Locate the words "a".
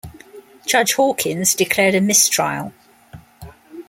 1.93-2.01